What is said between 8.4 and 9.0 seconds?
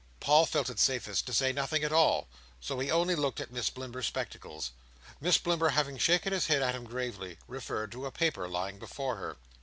lying